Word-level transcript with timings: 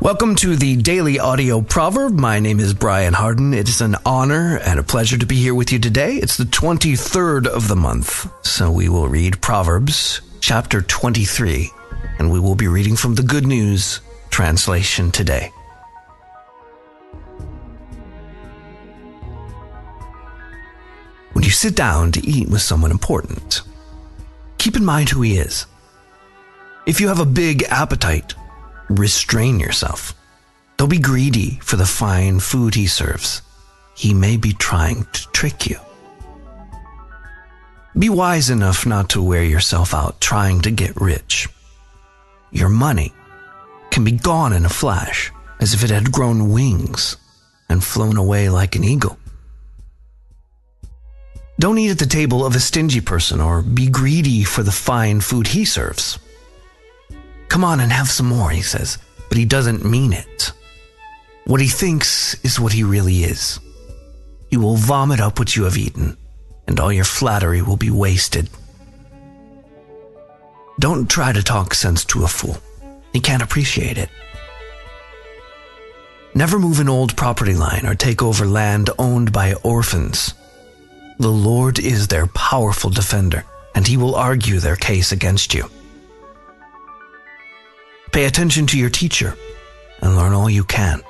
Welcome 0.00 0.36
to 0.36 0.56
the 0.56 0.76
Daily 0.76 1.18
Audio 1.18 1.62
Proverb. 1.62 2.12
My 2.12 2.38
name 2.38 2.60
is 2.60 2.74
Brian 2.74 3.14
Hardin. 3.14 3.54
It 3.54 3.66
is 3.66 3.80
an 3.80 3.96
honor 4.04 4.58
and 4.58 4.78
a 4.78 4.82
pleasure 4.82 5.16
to 5.16 5.24
be 5.24 5.36
here 5.36 5.54
with 5.54 5.72
you 5.72 5.78
today. 5.78 6.16
It's 6.16 6.36
the 6.36 6.44
23rd 6.44 7.46
of 7.46 7.66
the 7.66 7.76
month, 7.76 8.30
so 8.46 8.70
we 8.70 8.90
will 8.90 9.08
read 9.08 9.40
Proverbs 9.40 10.20
chapter 10.40 10.82
23, 10.82 11.70
and 12.18 12.30
we 12.30 12.38
will 12.38 12.54
be 12.54 12.68
reading 12.68 12.94
from 12.94 13.14
the 13.14 13.22
Good 13.22 13.46
News 13.46 14.00
translation 14.28 15.10
today. 15.10 15.50
When 21.32 21.42
you 21.42 21.50
sit 21.50 21.74
down 21.74 22.12
to 22.12 22.24
eat 22.24 22.50
with 22.50 22.60
someone 22.60 22.90
important, 22.90 23.62
keep 24.58 24.76
in 24.76 24.84
mind 24.84 25.08
who 25.08 25.22
he 25.22 25.38
is. 25.38 25.64
If 26.84 27.00
you 27.00 27.08
have 27.08 27.18
a 27.18 27.26
big 27.26 27.62
appetite, 27.70 28.34
restrain 28.88 29.60
yourself. 29.60 30.14
Don't 30.76 30.90
be 30.90 30.98
greedy 30.98 31.58
for 31.62 31.76
the 31.76 31.86
fine 31.86 32.40
food 32.40 32.74
he 32.74 32.86
serves. 32.86 33.42
He 33.96 34.12
may 34.12 34.36
be 34.36 34.52
trying 34.52 35.06
to 35.12 35.28
trick 35.32 35.66
you. 35.66 35.78
Be 37.98 38.10
wise 38.10 38.50
enough 38.50 38.84
not 38.84 39.08
to 39.10 39.22
wear 39.22 39.42
yourself 39.42 39.94
out 39.94 40.20
trying 40.20 40.60
to 40.62 40.70
get 40.70 41.00
rich. 41.00 41.48
Your 42.50 42.68
money 42.68 43.12
can 43.90 44.04
be 44.04 44.12
gone 44.12 44.52
in 44.52 44.66
a 44.66 44.68
flash, 44.68 45.32
as 45.60 45.72
if 45.72 45.82
it 45.82 45.90
had 45.90 46.12
grown 46.12 46.50
wings 46.50 47.16
and 47.70 47.82
flown 47.82 48.18
away 48.18 48.50
like 48.50 48.76
an 48.76 48.84
eagle. 48.84 49.18
Don't 51.58 51.78
eat 51.78 51.90
at 51.90 51.98
the 51.98 52.04
table 52.04 52.44
of 52.44 52.54
a 52.54 52.60
stingy 52.60 53.00
person 53.00 53.40
or 53.40 53.62
be 53.62 53.88
greedy 53.88 54.44
for 54.44 54.62
the 54.62 54.70
fine 54.70 55.22
food 55.22 55.46
he 55.46 55.64
serves. 55.64 56.18
Come 57.56 57.64
on 57.64 57.80
and 57.80 57.90
have 57.90 58.10
some 58.10 58.26
more, 58.26 58.50
he 58.50 58.60
says, 58.60 58.98
but 59.30 59.38
he 59.38 59.46
doesn't 59.46 59.82
mean 59.82 60.12
it. 60.12 60.52
What 61.46 61.58
he 61.58 61.68
thinks 61.68 62.34
is 62.44 62.60
what 62.60 62.74
he 62.74 62.84
really 62.84 63.24
is. 63.24 63.60
He 64.50 64.58
will 64.58 64.76
vomit 64.76 65.20
up 65.20 65.38
what 65.38 65.56
you 65.56 65.64
have 65.64 65.78
eaten, 65.78 66.18
and 66.68 66.78
all 66.78 66.92
your 66.92 67.06
flattery 67.06 67.62
will 67.62 67.78
be 67.78 67.90
wasted. 67.90 68.50
Don't 70.78 71.08
try 71.08 71.32
to 71.32 71.42
talk 71.42 71.72
sense 71.72 72.04
to 72.04 72.24
a 72.24 72.28
fool. 72.28 72.58
He 73.14 73.20
can't 73.20 73.42
appreciate 73.42 73.96
it. 73.96 74.10
Never 76.34 76.58
move 76.58 76.78
an 76.78 76.90
old 76.90 77.16
property 77.16 77.54
line 77.54 77.86
or 77.86 77.94
take 77.94 78.22
over 78.22 78.44
land 78.44 78.90
owned 78.98 79.32
by 79.32 79.54
orphans. 79.62 80.34
The 81.18 81.32
Lord 81.32 81.78
is 81.78 82.08
their 82.08 82.26
powerful 82.26 82.90
defender, 82.90 83.46
and 83.74 83.86
he 83.86 83.96
will 83.96 84.14
argue 84.14 84.58
their 84.60 84.76
case 84.76 85.10
against 85.10 85.54
you. 85.54 85.70
Pay 88.16 88.24
attention 88.24 88.66
to 88.68 88.78
your 88.78 88.88
teacher 88.88 89.36
and 90.00 90.16
learn 90.16 90.32
all 90.32 90.48
you 90.48 90.64
can. 90.64 91.02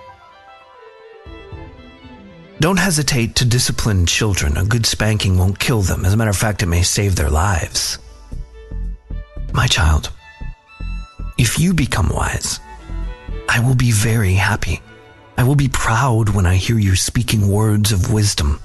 Don't 2.58 2.80
hesitate 2.80 3.36
to 3.36 3.44
discipline 3.44 4.06
children. 4.06 4.56
A 4.56 4.64
good 4.64 4.84
spanking 4.84 5.38
won't 5.38 5.60
kill 5.60 5.82
them. 5.82 6.04
As 6.04 6.14
a 6.14 6.16
matter 6.16 6.30
of 6.30 6.36
fact, 6.36 6.64
it 6.64 6.66
may 6.66 6.82
save 6.82 7.14
their 7.14 7.30
lives. 7.30 8.00
My 9.52 9.68
child, 9.68 10.10
if 11.38 11.60
you 11.60 11.74
become 11.74 12.08
wise, 12.08 12.58
I 13.48 13.60
will 13.60 13.76
be 13.76 13.92
very 13.92 14.34
happy. 14.34 14.80
I 15.38 15.44
will 15.44 15.54
be 15.54 15.68
proud 15.68 16.30
when 16.30 16.44
I 16.44 16.56
hear 16.56 16.76
you 16.76 16.96
speaking 16.96 17.46
words 17.46 17.92
of 17.92 18.12
wisdom. 18.12 18.58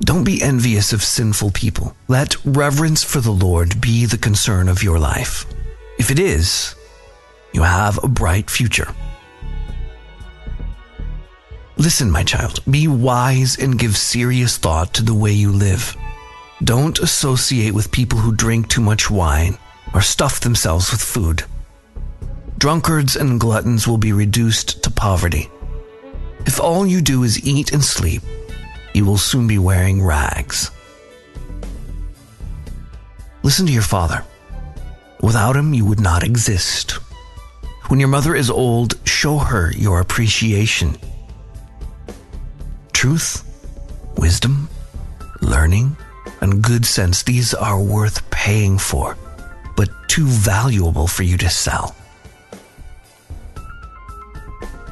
Don't 0.00 0.24
be 0.24 0.42
envious 0.42 0.92
of 0.92 1.02
sinful 1.02 1.52
people. 1.52 1.96
Let 2.06 2.36
reverence 2.44 3.02
for 3.02 3.22
the 3.22 3.30
Lord 3.30 3.80
be 3.80 4.04
the 4.04 4.18
concern 4.18 4.68
of 4.68 4.82
your 4.82 4.98
life. 4.98 5.46
If 5.98 6.10
it 6.10 6.18
is, 6.18 6.74
you 7.52 7.62
have 7.62 8.02
a 8.02 8.08
bright 8.08 8.50
future. 8.50 8.88
Listen, 11.78 12.10
my 12.10 12.22
child, 12.22 12.60
be 12.70 12.88
wise 12.88 13.58
and 13.58 13.78
give 13.78 13.96
serious 13.96 14.56
thought 14.56 14.94
to 14.94 15.02
the 15.02 15.14
way 15.14 15.32
you 15.32 15.52
live. 15.52 15.96
Don't 16.64 16.98
associate 16.98 17.74
with 17.74 17.92
people 17.92 18.18
who 18.18 18.34
drink 18.34 18.68
too 18.68 18.80
much 18.80 19.10
wine 19.10 19.58
or 19.92 20.00
stuff 20.00 20.40
themselves 20.40 20.90
with 20.90 21.02
food. 21.02 21.44
Drunkards 22.58 23.16
and 23.16 23.38
gluttons 23.38 23.86
will 23.86 23.98
be 23.98 24.12
reduced 24.12 24.82
to 24.82 24.90
poverty. 24.90 25.50
If 26.46 26.60
all 26.60 26.86
you 26.86 27.02
do 27.02 27.22
is 27.24 27.46
eat 27.46 27.72
and 27.72 27.84
sleep, 27.84 28.22
you 28.94 29.04
will 29.04 29.18
soon 29.18 29.46
be 29.46 29.58
wearing 29.58 30.02
rags. 30.02 30.70
Listen 33.42 33.66
to 33.66 33.72
your 33.72 33.82
father. 33.82 34.24
Without 35.20 35.56
him, 35.56 35.74
you 35.74 35.84
would 35.84 36.00
not 36.00 36.22
exist. 36.22 36.92
When 37.88 38.00
your 38.00 38.08
mother 38.08 38.34
is 38.34 38.50
old, 38.50 38.94
show 39.06 39.38
her 39.38 39.72
your 39.72 40.00
appreciation. 40.00 40.96
Truth, 42.92 43.44
wisdom, 44.16 44.68
learning, 45.40 45.96
and 46.40 46.62
good 46.62 46.84
sense, 46.84 47.22
these 47.22 47.54
are 47.54 47.80
worth 47.80 48.28
paying 48.30 48.78
for, 48.78 49.16
but 49.76 49.88
too 50.08 50.26
valuable 50.26 51.06
for 51.06 51.22
you 51.22 51.36
to 51.38 51.48
sell. 51.48 51.94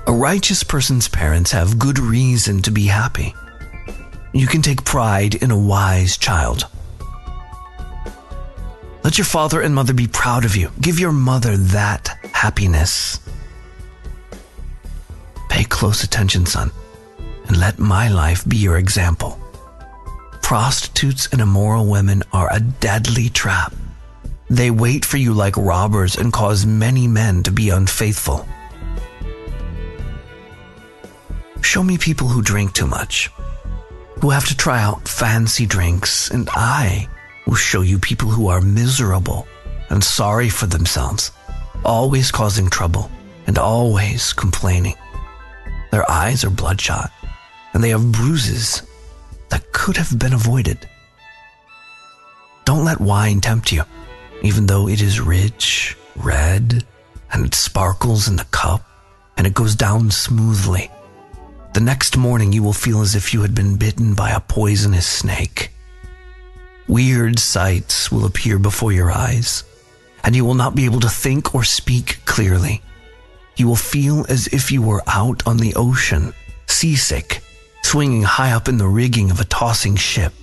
A 0.06 0.12
righteous 0.12 0.62
person's 0.62 1.08
parents 1.08 1.50
have 1.52 1.78
good 1.78 1.98
reason 1.98 2.62
to 2.62 2.70
be 2.70 2.86
happy. 2.86 3.34
You 4.32 4.46
can 4.46 4.62
take 4.62 4.84
pride 4.84 5.34
in 5.36 5.50
a 5.50 5.58
wise 5.58 6.16
child. 6.16 6.66
Let 9.14 9.18
your 9.18 9.26
father 9.26 9.60
and 9.60 9.72
mother 9.72 9.94
be 9.94 10.08
proud 10.08 10.44
of 10.44 10.56
you. 10.56 10.72
Give 10.80 10.98
your 10.98 11.12
mother 11.12 11.56
that 11.56 12.18
happiness. 12.32 13.20
Pay 15.48 15.62
close 15.62 16.02
attention, 16.02 16.46
son, 16.46 16.72
and 17.46 17.56
let 17.56 17.78
my 17.78 18.08
life 18.08 18.44
be 18.44 18.56
your 18.56 18.76
example. 18.76 19.38
Prostitutes 20.42 21.28
and 21.30 21.40
immoral 21.40 21.86
women 21.86 22.24
are 22.32 22.52
a 22.52 22.58
deadly 22.58 23.28
trap. 23.28 23.72
They 24.50 24.72
wait 24.72 25.04
for 25.04 25.18
you 25.18 25.32
like 25.32 25.56
robbers 25.56 26.16
and 26.16 26.32
cause 26.32 26.66
many 26.66 27.06
men 27.06 27.44
to 27.44 27.52
be 27.52 27.70
unfaithful. 27.70 28.44
Show 31.60 31.84
me 31.84 31.98
people 31.98 32.26
who 32.26 32.42
drink 32.42 32.72
too 32.72 32.88
much, 32.88 33.30
who 34.20 34.30
have 34.30 34.48
to 34.48 34.56
try 34.56 34.82
out 34.82 35.06
fancy 35.06 35.66
drinks, 35.66 36.32
and 36.32 36.48
I 36.50 37.08
will 37.46 37.54
show 37.54 37.82
you 37.82 37.98
people 37.98 38.28
who 38.28 38.48
are 38.48 38.60
miserable 38.60 39.46
and 39.90 40.02
sorry 40.02 40.48
for 40.48 40.66
themselves, 40.66 41.32
always 41.84 42.30
causing 42.30 42.68
trouble 42.68 43.10
and 43.46 43.58
always 43.58 44.32
complaining. 44.32 44.94
Their 45.90 46.10
eyes 46.10 46.44
are 46.44 46.50
bloodshot 46.50 47.12
and 47.72 47.82
they 47.82 47.90
have 47.90 48.12
bruises 48.12 48.82
that 49.50 49.72
could 49.72 49.96
have 49.96 50.18
been 50.18 50.32
avoided. 50.32 50.88
Don't 52.64 52.84
let 52.84 53.00
wine 53.00 53.40
tempt 53.40 53.72
you, 53.72 53.82
even 54.42 54.66
though 54.66 54.88
it 54.88 55.02
is 55.02 55.20
rich, 55.20 55.96
red, 56.16 56.84
and 57.32 57.44
it 57.44 57.54
sparkles 57.54 58.28
in 58.28 58.36
the 58.36 58.46
cup 58.46 58.82
and 59.36 59.46
it 59.46 59.54
goes 59.54 59.74
down 59.74 60.10
smoothly. 60.10 60.90
The 61.74 61.80
next 61.80 62.16
morning 62.16 62.52
you 62.52 62.62
will 62.62 62.72
feel 62.72 63.02
as 63.02 63.14
if 63.14 63.34
you 63.34 63.42
had 63.42 63.54
been 63.54 63.76
bitten 63.76 64.14
by 64.14 64.30
a 64.30 64.40
poisonous 64.40 65.06
snake. 65.06 65.73
Weird 66.86 67.38
sights 67.38 68.12
will 68.12 68.26
appear 68.26 68.58
before 68.58 68.92
your 68.92 69.10
eyes, 69.10 69.64
and 70.22 70.36
you 70.36 70.44
will 70.44 70.54
not 70.54 70.74
be 70.74 70.84
able 70.84 71.00
to 71.00 71.08
think 71.08 71.54
or 71.54 71.64
speak 71.64 72.18
clearly. 72.26 72.82
You 73.56 73.68
will 73.68 73.76
feel 73.76 74.26
as 74.28 74.48
if 74.48 74.70
you 74.70 74.82
were 74.82 75.02
out 75.06 75.46
on 75.46 75.56
the 75.56 75.74
ocean, 75.76 76.34
seasick, 76.66 77.42
swinging 77.82 78.22
high 78.22 78.52
up 78.52 78.68
in 78.68 78.76
the 78.76 78.86
rigging 78.86 79.30
of 79.30 79.40
a 79.40 79.44
tossing 79.44 79.96
ship. 79.96 80.34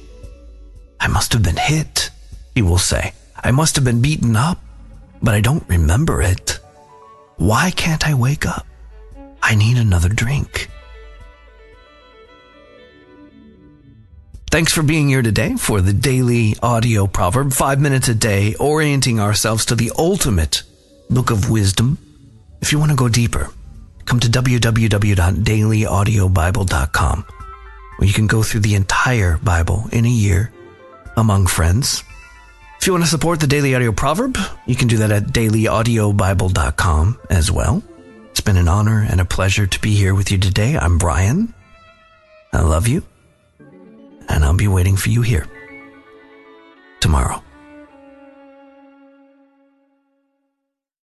I 1.00 1.08
must 1.08 1.34
have 1.34 1.44
been 1.44 1.58
hit, 1.58 2.10
you 2.56 2.66
will 2.66 2.80
say. 2.80 3.14
I 3.44 3.52
must 3.52 3.76
have 3.76 3.86
been 3.86 4.02
beaten 4.02 4.36
up, 4.36 4.60
but 5.22 5.36
I 5.36 5.42
don't 5.42 5.68
remember 5.68 6.22
it. 6.22 6.60
Why 7.38 7.70
can't 7.72 8.08
I 8.08 8.14
wake 8.14 8.46
up? 8.46 8.66
I 9.44 9.56
need 9.56 9.78
another 9.78 10.10
drink. 10.10 10.70
Thanks 14.52 14.72
for 14.74 14.84
being 14.84 15.08
here 15.08 15.22
today 15.22 15.56
for 15.56 15.80
the 15.80 15.94
daily 15.94 16.58
audio 16.62 17.08
proverb, 17.08 17.54
five 17.54 17.80
minutes 17.80 18.10
a 18.10 18.14
day, 18.14 18.54
orienting 18.56 19.18
ourselves 19.18 19.64
to 19.68 19.76
the 19.76 19.94
ultimate 19.98 20.64
book 21.10 21.32
of 21.32 21.50
wisdom. 21.50 21.98
If 22.62 22.74
you 22.74 22.80
want 22.80 22.92
to 22.92 22.98
go 22.98 23.08
deeper, 23.08 23.48
come 24.04 24.20
to 24.20 24.28
www.dailyaudiobible.com, 24.28 27.26
where 27.96 28.08
you 28.08 28.14
can 28.14 28.28
go 28.28 28.44
through 28.44 28.60
the 28.60 28.76
entire 28.76 29.38
Bible 29.38 29.86
in 29.94 30.04
a 30.04 30.10
year 30.10 30.52
among 31.16 31.48
friends. 31.48 32.04
If 32.78 32.88
you 32.88 32.92
want 32.92 33.06
to 33.06 33.10
support 33.10 33.40
the 33.40 33.48
Daily 33.48 33.74
Audio 33.74 33.94
Proverb, 33.94 34.38
you 34.66 34.76
can 34.76 34.90
do 34.90 34.98
that 34.98 35.12
at 35.12 35.28
dailyaudiobible.com 35.28 37.20
as 37.30 37.50
well. 37.50 37.82
It's 38.32 38.42
been 38.42 38.58
an 38.58 38.68
honor 38.68 39.08
and 39.10 39.22
a 39.22 39.26
pleasure 39.26 39.66
to 39.66 39.80
be 39.80 39.96
here 39.96 40.14
with 40.14 40.30
you 40.30 40.38
today. 40.38 40.78
I'm 40.78 40.98
Brian. 40.98 41.54
I 42.52 42.60
love 42.60 42.90
you 42.90 43.06
I'll 44.52 44.58
be 44.58 44.68
waiting 44.68 44.98
for 44.98 45.08
you 45.12 45.22
here 45.22 45.48
tomorrow. 47.00 47.42